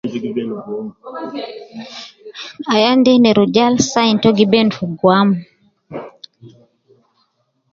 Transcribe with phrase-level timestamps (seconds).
[2.75, 5.29] Ayan de ne rujal sign to gi ben fi gwam